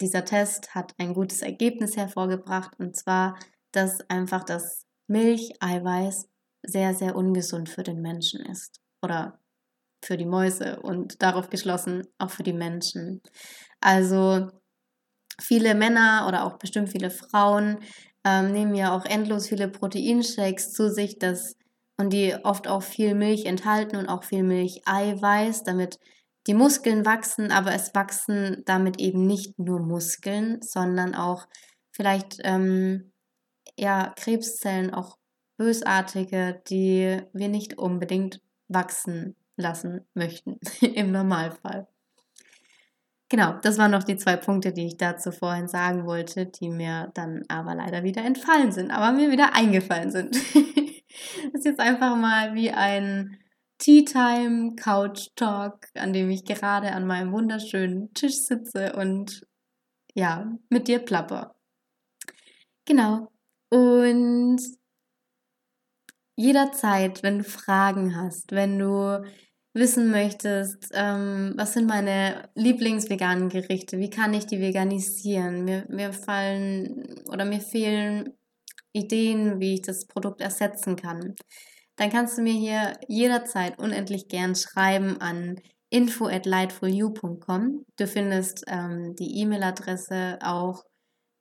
[0.01, 3.37] dieser Test hat ein gutes Ergebnis hervorgebracht und zwar,
[3.71, 6.27] dass einfach das Milcheiweiß
[6.63, 9.39] sehr, sehr ungesund für den Menschen ist oder
[10.03, 13.21] für die Mäuse und darauf geschlossen auch für die Menschen.
[13.81, 14.49] Also
[15.39, 17.79] viele Männer oder auch bestimmt viele Frauen
[18.25, 21.55] ähm, nehmen ja auch endlos viele Proteinshakes zu sich, das,
[21.99, 25.99] und die oft auch viel Milch enthalten und auch viel Milcheiweiß, damit
[26.47, 31.45] die Muskeln wachsen, aber es wachsen damit eben nicht nur Muskeln, sondern auch
[31.91, 33.11] vielleicht ähm,
[33.77, 35.17] ja, Krebszellen, auch
[35.57, 41.85] bösartige, die wir nicht unbedingt wachsen lassen möchten, im Normalfall.
[43.29, 47.11] Genau, das waren noch die zwei Punkte, die ich dazu vorhin sagen wollte, die mir
[47.13, 50.35] dann aber leider wieder entfallen sind, aber mir wieder eingefallen sind.
[50.55, 53.37] das ist jetzt einfach mal wie ein
[53.77, 59.45] Tea Time Couch Talk, an dem ich gerade an meinem wunderschönen Tisch sitze und
[60.15, 61.55] ja, mit dir plapper.
[62.85, 63.31] Genau.
[63.69, 64.59] Und
[66.35, 69.23] jederzeit, wenn du Fragen hast, wenn du
[69.79, 76.13] wissen möchtest, ähm, was sind meine Lieblingsveganen Gerichte, wie kann ich die veganisieren, mir, mir
[76.13, 78.33] fallen oder mir fehlen
[78.93, 81.35] Ideen, wie ich das Produkt ersetzen kann,
[81.95, 87.83] dann kannst du mir hier jederzeit unendlich gern schreiben an info at lightfulyou.com.
[87.97, 90.83] Du findest ähm, die E-Mail-Adresse auch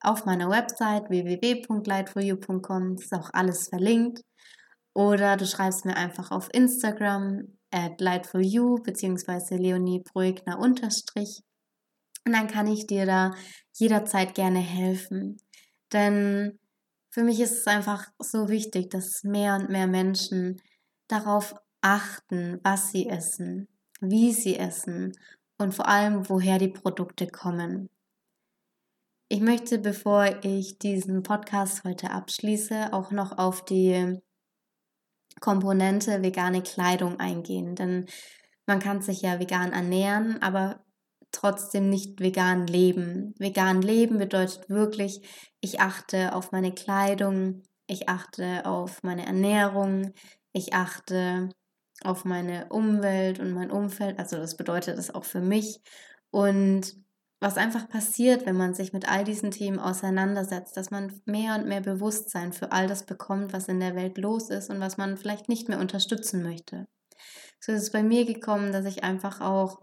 [0.00, 2.94] auf meiner Website www.lightfulyou.com.
[2.94, 4.22] ist auch alles verlinkt.
[4.94, 9.56] Oder du schreibst mir einfach auf Instagram at lightfulyou bzw.
[9.56, 11.42] Leonie Brugner unterstrich.
[12.24, 13.34] Und dann kann ich dir da
[13.74, 15.38] jederzeit gerne helfen.
[15.92, 16.58] Denn
[17.10, 20.60] für mich ist es einfach so wichtig, dass mehr und mehr Menschen
[21.08, 23.68] darauf achten, was sie essen,
[24.00, 25.12] wie sie essen
[25.58, 27.88] und vor allem, woher die Produkte kommen.
[29.30, 34.20] Ich möchte, bevor ich diesen Podcast heute abschließe, auch noch auf die
[35.40, 38.06] Komponente vegane Kleidung eingehen, denn
[38.66, 40.84] man kann sich ja vegan ernähren, aber
[41.32, 43.34] trotzdem nicht vegan leben.
[43.38, 45.22] Vegan leben bedeutet wirklich,
[45.60, 50.12] ich achte auf meine Kleidung, ich achte auf meine Ernährung,
[50.52, 51.48] ich achte
[52.04, 54.18] auf meine Umwelt und mein Umfeld.
[54.18, 55.80] Also das bedeutet es auch für mich.
[56.30, 56.94] Und
[57.40, 61.66] was einfach passiert, wenn man sich mit all diesen Themen auseinandersetzt, dass man mehr und
[61.66, 65.16] mehr Bewusstsein für all das bekommt, was in der Welt los ist und was man
[65.16, 66.88] vielleicht nicht mehr unterstützen möchte.
[67.60, 69.82] So ist es bei mir gekommen, dass ich einfach auch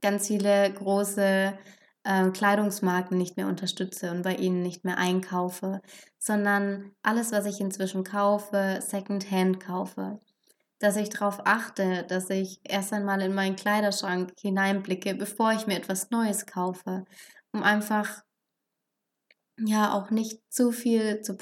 [0.00, 1.58] ganz viele große
[2.04, 5.82] äh, Kleidungsmarken nicht mehr unterstütze und bei ihnen nicht mehr einkaufe,
[6.18, 10.20] sondern alles, was ich inzwischen kaufe, Secondhand kaufe.
[10.80, 15.76] Dass ich darauf achte, dass ich erst einmal in meinen Kleiderschrank hineinblicke, bevor ich mir
[15.76, 17.04] etwas Neues kaufe,
[17.52, 18.24] um einfach
[19.56, 21.36] ja auch nicht zu viel zu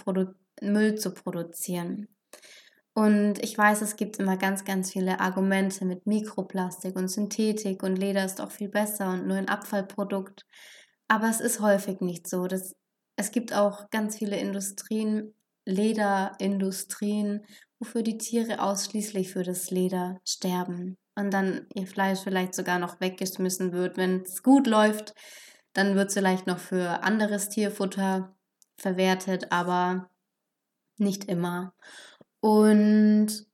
[0.61, 2.09] Müll zu produzieren.
[2.95, 7.95] Und ich weiß, es gibt immer ganz, ganz viele Argumente mit Mikroplastik und Synthetik und
[7.95, 10.47] Leder ist auch viel besser und nur ein Abfallprodukt.
[11.07, 12.49] Aber es ist häufig nicht so.
[12.49, 12.75] Das,
[13.15, 15.33] es gibt auch ganz viele Industrien,
[15.65, 17.47] Lederindustrien,
[17.79, 23.01] wofür die Tiere ausschließlich für das Leder sterben und dann ihr Fleisch vielleicht sogar noch
[23.01, 23.97] weggeschmissen wird.
[23.97, 25.15] Wenn es gut läuft,
[25.73, 28.37] dann wird es vielleicht noch für anderes Tierfutter
[28.77, 30.11] verwertet, aber
[30.97, 31.75] nicht immer.
[32.41, 33.47] Und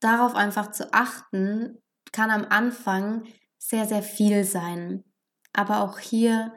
[0.00, 1.78] darauf einfach zu achten,
[2.12, 3.24] kann am Anfang
[3.58, 5.04] sehr, sehr viel sein.
[5.52, 6.52] Aber auch hier,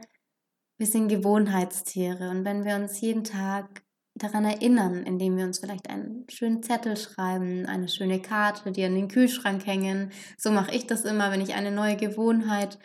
[0.78, 2.30] wir sind Gewohnheitstiere.
[2.30, 3.85] Und wenn wir uns jeden Tag
[4.16, 8.96] daran erinnern, indem wir uns vielleicht einen schönen Zettel schreiben, eine schöne Karte, die an
[8.96, 10.12] den Kühlschrank hängen.
[10.38, 12.80] So mache ich das immer, wenn ich eine neue Gewohnheit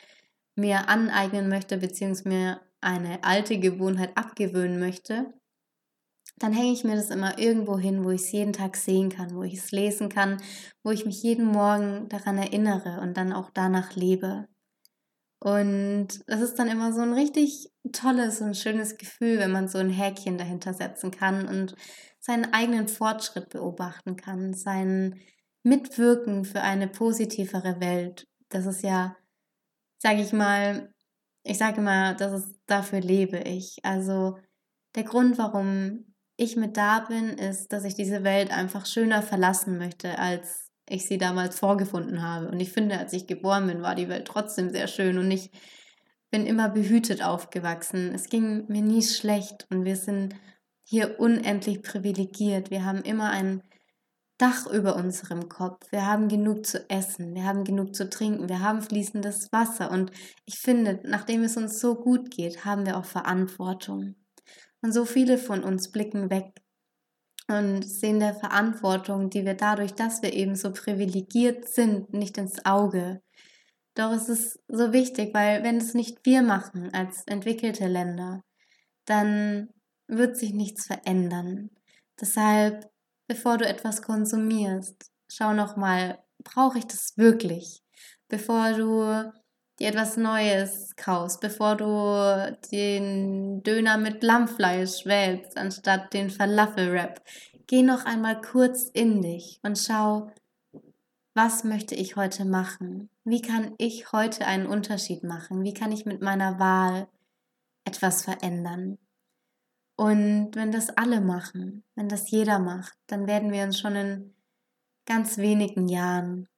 [0.56, 5.32] mir aneignen möchte, beziehungsweise mir eine alte Gewohnheit abgewöhnen möchte,
[6.38, 9.34] dann hänge ich mir das immer irgendwo hin, wo ich es jeden Tag sehen kann,
[9.36, 10.42] wo ich es lesen kann,
[10.82, 14.48] wo ich mich jeden Morgen daran erinnere und dann auch danach lebe.
[15.40, 19.78] Und das ist dann immer so ein richtig tolles und schönes Gefühl, wenn man so
[19.78, 21.74] ein Häkchen dahinter setzen kann und
[22.20, 25.18] seinen eigenen Fortschritt beobachten kann, sein
[25.62, 28.26] Mitwirken für eine positivere Welt.
[28.50, 29.16] Das ist ja,
[29.98, 30.92] sage ich mal,
[31.42, 33.78] ich sage mal, das ist, dafür lebe ich.
[33.82, 34.38] Also
[34.94, 39.78] der Grund, warum ich mit da bin, ist, dass ich diese Welt einfach schöner verlassen
[39.78, 42.48] möchte, als ich sie damals vorgefunden habe.
[42.48, 45.50] Und ich finde, als ich geboren bin, war die Welt trotzdem sehr schön und ich
[46.30, 48.12] bin immer behütet aufgewachsen.
[48.14, 50.34] Es ging mir nie schlecht und wir sind
[50.84, 52.70] hier unendlich privilegiert.
[52.70, 53.62] Wir haben immer ein
[54.38, 55.92] Dach über unserem Kopf.
[55.92, 59.90] Wir haben genug zu essen, wir haben genug zu trinken, wir haben fließendes Wasser.
[59.90, 60.12] Und
[60.46, 64.14] ich finde, nachdem es uns so gut geht, haben wir auch Verantwortung.
[64.80, 66.54] Und so viele von uns blicken weg
[67.50, 72.64] und sehen der Verantwortung, die wir dadurch, dass wir eben so privilegiert sind, nicht ins
[72.64, 73.22] Auge.
[73.94, 78.42] Doch es ist so wichtig, weil wenn es nicht wir machen als entwickelte Länder,
[79.04, 79.68] dann
[80.06, 81.70] wird sich nichts verändern.
[82.20, 82.88] Deshalb,
[83.26, 87.82] bevor du etwas konsumierst, schau nochmal, brauche ich das wirklich?
[88.28, 89.32] Bevor du
[89.80, 97.22] dir etwas Neues kaufst, bevor du den Döner mit Lammfleisch wählst, anstatt den Falafel-Wrap.
[97.66, 100.30] Geh noch einmal kurz in dich und schau,
[101.34, 103.08] was möchte ich heute machen?
[103.24, 105.62] Wie kann ich heute einen Unterschied machen?
[105.62, 107.08] Wie kann ich mit meiner Wahl
[107.84, 108.98] etwas verändern?
[109.96, 114.34] Und wenn das alle machen, wenn das jeder macht, dann werden wir uns schon in
[115.06, 116.48] ganz wenigen Jahren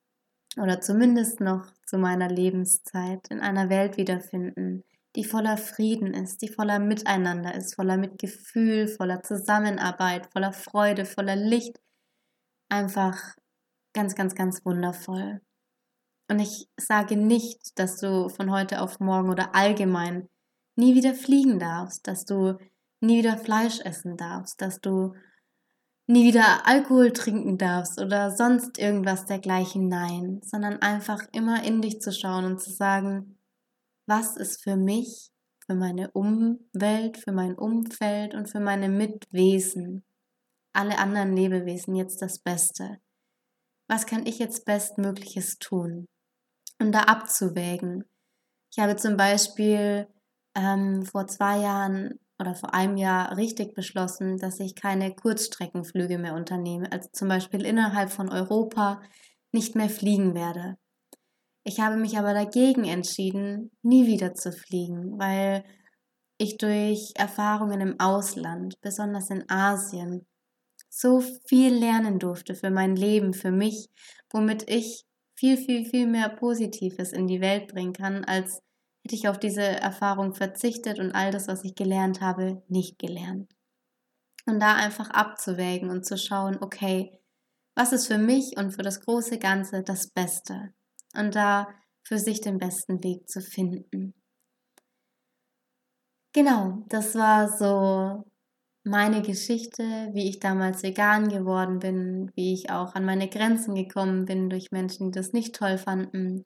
[0.56, 4.82] oder zumindest noch zu meiner Lebenszeit in einer Welt wiederfinden,
[5.14, 11.36] die voller Frieden ist, die voller Miteinander ist, voller Mitgefühl, voller Zusammenarbeit, voller Freude, voller
[11.36, 11.78] Licht.
[12.70, 13.36] Einfach
[13.92, 15.42] ganz, ganz, ganz wundervoll.
[16.30, 20.30] Und ich sage nicht, dass du von heute auf morgen oder allgemein
[20.76, 22.56] nie wieder fliegen darfst, dass du
[23.00, 25.12] nie wieder Fleisch essen darfst, dass du
[26.06, 29.88] nie wieder Alkohol trinken darfst oder sonst irgendwas dergleichen.
[29.88, 33.38] Nein, sondern einfach immer in dich zu schauen und zu sagen,
[34.06, 35.30] was ist für mich,
[35.64, 40.04] für meine Umwelt, für mein Umfeld und für meine Mitwesen,
[40.72, 42.98] alle anderen Lebewesen jetzt das Beste.
[43.88, 46.08] Was kann ich jetzt Bestmögliches tun?
[46.80, 48.04] Und da abzuwägen.
[48.72, 50.08] Ich habe zum Beispiel
[50.56, 56.34] ähm, vor zwei Jahren oder vor einem Jahr richtig beschlossen, dass ich keine Kurzstreckenflüge mehr
[56.34, 59.00] unternehme, also zum Beispiel innerhalb von Europa
[59.52, 60.76] nicht mehr fliegen werde.
[61.64, 65.64] Ich habe mich aber dagegen entschieden, nie wieder zu fliegen, weil
[66.38, 70.26] ich durch Erfahrungen im Ausland, besonders in Asien,
[70.88, 73.88] so viel lernen durfte für mein Leben, für mich,
[74.30, 75.04] womit ich
[75.36, 78.60] viel, viel, viel mehr Positives in die Welt bringen kann, als
[79.04, 83.52] hätte ich auf diese Erfahrung verzichtet und all das, was ich gelernt habe, nicht gelernt.
[84.46, 87.20] Und da einfach abzuwägen und zu schauen, okay,
[87.74, 90.74] was ist für mich und für das große Ganze das Beste?
[91.14, 91.68] Und da
[92.04, 94.14] für sich den besten Weg zu finden.
[96.34, 98.24] Genau, das war so
[98.84, 99.82] meine Geschichte,
[100.12, 104.72] wie ich damals vegan geworden bin, wie ich auch an meine Grenzen gekommen bin durch
[104.72, 106.42] Menschen, die das nicht toll fanden,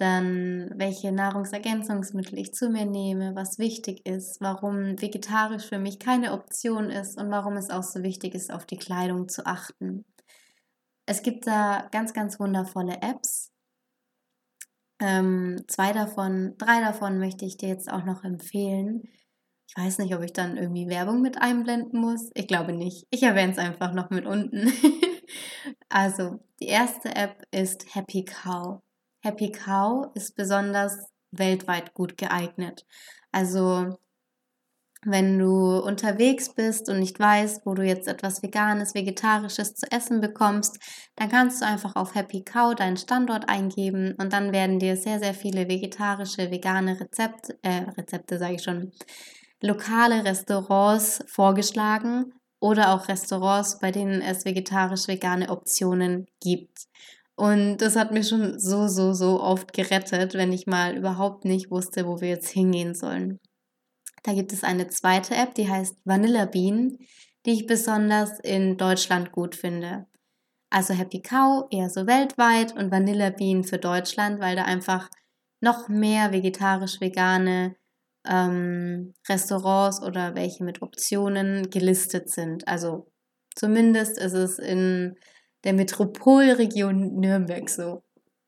[0.00, 6.32] dann welche Nahrungsergänzungsmittel ich zu mir nehme, was wichtig ist, warum vegetarisch für mich keine
[6.32, 10.04] Option ist und warum es auch so wichtig ist, auf die Kleidung zu achten.
[11.04, 13.50] Es gibt da ganz, ganz wundervolle Apps.
[15.00, 19.08] Ähm, zwei davon, drei davon möchte ich dir jetzt auch noch empfehlen.
[19.68, 22.30] Ich weiß nicht, ob ich dann irgendwie Werbung mit einblenden muss.
[22.34, 23.06] Ich glaube nicht.
[23.10, 24.72] Ich erwähne es einfach noch mit unten.
[25.88, 28.80] also, die erste App ist Happy Cow.
[29.20, 32.86] Happy Cow ist besonders weltweit gut geeignet.
[33.32, 33.98] Also
[35.04, 40.20] wenn du unterwegs bist und nicht weißt, wo du jetzt etwas Veganes, Vegetarisches zu essen
[40.20, 40.78] bekommst,
[41.14, 45.20] dann kannst du einfach auf Happy Cow deinen Standort eingeben und dann werden dir sehr,
[45.20, 48.90] sehr viele vegetarische, vegane Rezepte, äh, Rezepte sage ich schon,
[49.60, 56.88] lokale Restaurants vorgeschlagen oder auch Restaurants, bei denen es vegetarisch-vegane Optionen gibt.
[57.38, 61.70] Und das hat mich schon so, so, so oft gerettet, wenn ich mal überhaupt nicht
[61.70, 63.38] wusste, wo wir jetzt hingehen sollen.
[64.24, 66.98] Da gibt es eine zweite App, die heißt Vanilla Bean,
[67.46, 70.06] die ich besonders in Deutschland gut finde.
[70.68, 75.08] Also Happy Cow eher so weltweit und Vanilla Bean für Deutschland, weil da einfach
[75.60, 77.76] noch mehr vegetarisch-vegane
[78.28, 82.66] ähm, Restaurants oder welche mit Optionen gelistet sind.
[82.66, 83.06] Also
[83.54, 85.14] zumindest ist es in
[85.68, 88.02] der Metropolregion Nürnberg so.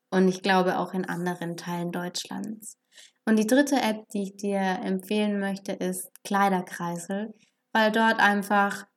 [0.09, 2.79] Und ich glaube auch in anderen Teilen Deutschlands.
[3.25, 7.31] Und die dritte App, die ich dir empfehlen möchte, ist Kleiderkreisel,
[7.73, 8.87] weil dort einfach,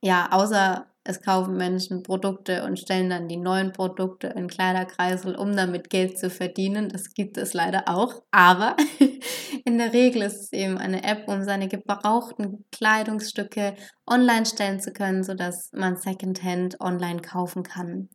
[0.00, 5.56] ja, außer es kaufen Menschen Produkte und stellen dann die neuen Produkte in Kleiderkreisel, um
[5.56, 6.88] damit Geld zu verdienen.
[6.88, 8.22] Das gibt es leider auch.
[8.30, 8.76] Aber
[9.64, 13.74] in der Regel ist es eben eine App, um seine gebrauchten Kleidungsstücke
[14.08, 18.08] online stellen zu können, sodass man Secondhand online kaufen kann.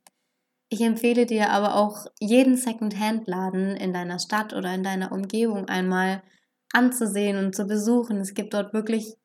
[0.69, 6.23] Ich empfehle dir aber auch jeden Secondhand-Laden in deiner Stadt oder in deiner Umgebung einmal
[6.71, 8.17] anzusehen und zu besuchen.
[8.21, 9.15] Es gibt dort wirklich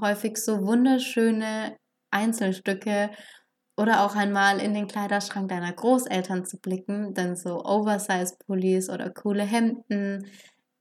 [0.00, 1.76] häufig so wunderschöne
[2.12, 3.10] Einzelstücke
[3.76, 9.44] oder auch einmal in den Kleiderschrank deiner Großeltern zu blicken, denn so Oversize-Pullis oder coole
[9.44, 10.26] Hemden,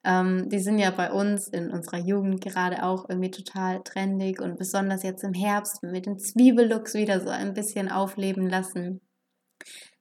[0.04, 4.58] ähm, die sind ja bei uns in unserer Jugend gerade auch irgendwie total trendig und
[4.58, 9.02] besonders jetzt im Herbst mit den Zwiebellooks wieder so ein bisschen aufleben lassen.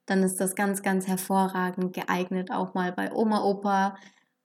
[0.05, 3.95] Dann ist das ganz, ganz hervorragend geeignet, auch mal bei Oma, Opa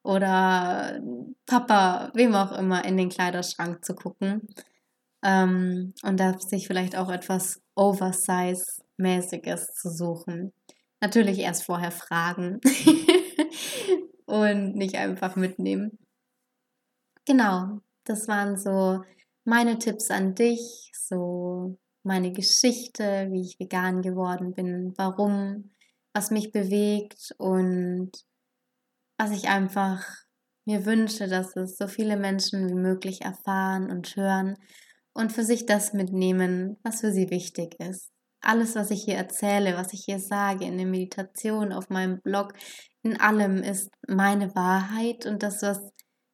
[0.02, 1.00] oder
[1.46, 4.46] Papa, wem auch immer, in den Kleiderschrank zu gucken
[5.24, 10.52] ähm, und da sich vielleicht auch etwas Oversize-mäßiges zu suchen.
[11.00, 12.60] Natürlich erst vorher fragen
[14.26, 15.98] und nicht einfach mitnehmen.
[17.26, 19.02] Genau, das waren so
[19.44, 25.72] meine Tipps an dich, so meine Geschichte, wie ich vegan geworden bin, warum,
[26.14, 28.12] was mich bewegt und
[29.18, 30.04] was ich einfach
[30.66, 34.56] mir wünsche, dass es so viele Menschen wie möglich erfahren und hören
[35.16, 38.10] und für sich das mitnehmen, was für sie wichtig ist.
[38.42, 42.52] Alles, was ich hier erzähle, was ich hier sage, in der Meditation, auf meinem Blog,
[43.02, 45.80] in allem ist meine Wahrheit und das, was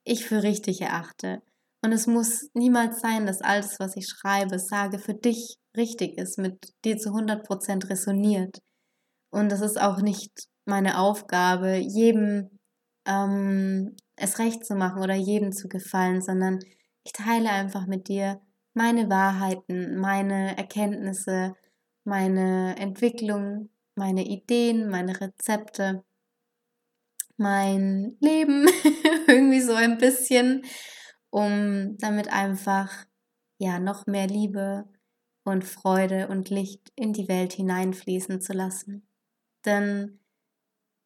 [0.05, 1.43] ich für richtig erachte.
[1.85, 6.39] Und es muss niemals sein, dass alles, was ich schreibe, sage, für dich richtig ist,
[6.39, 8.59] mit dir zu 100% resoniert.
[9.31, 10.33] Und das ist auch nicht
[10.65, 12.59] meine Aufgabe, jedem
[13.07, 16.59] ähm, es recht zu machen oder jedem zu gefallen, sondern
[17.05, 18.41] ich teile einfach mit dir,
[18.75, 21.55] meine Wahrheiten, meine Erkenntnisse,
[22.05, 26.05] meine Entwicklung, meine Ideen, meine Rezepte,
[27.37, 28.67] mein Leben
[29.27, 30.65] irgendwie so ein bisschen,
[31.31, 33.07] um damit einfach
[33.59, 34.89] ja noch mehr Liebe
[35.45, 39.07] und Freude und Licht in die Welt hineinfließen zu lassen.
[39.65, 40.21] Denn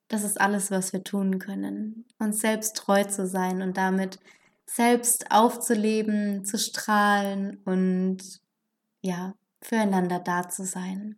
[0.09, 4.21] das ist alles, was wir tun können, uns selbst treu zu sein und damit
[4.69, 8.19] selbst aufzuleben, zu strahlen und
[9.03, 11.17] ja, füreinander da zu sein.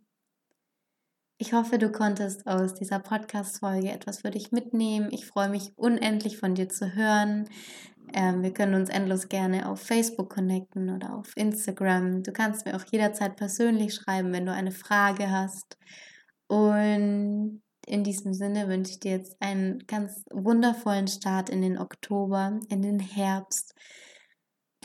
[1.41, 5.09] Ich hoffe, du konntest aus dieser Podcast-Folge etwas für dich mitnehmen.
[5.11, 7.47] Ich freue mich unendlich von dir zu hören.
[8.13, 12.23] Ähm, wir können uns endlos gerne auf Facebook connecten oder auf Instagram.
[12.23, 15.77] Du kannst mir auch jederzeit persönlich schreiben, wenn du eine Frage hast.
[16.47, 22.59] Und in diesem Sinne wünsche ich dir jetzt einen ganz wundervollen Start in den Oktober,
[22.69, 23.73] in den Herbst.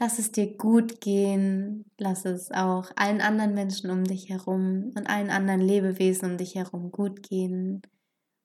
[0.01, 5.09] Lass es dir gut gehen, lass es auch allen anderen Menschen um dich herum und
[5.09, 7.83] allen anderen Lebewesen um dich herum gut gehen.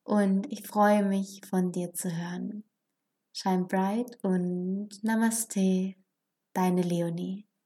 [0.03, 2.63] Und ich freue mich, von dir zu hören.
[3.31, 5.95] Shine bright und Namaste,
[6.53, 7.48] deine Leonie.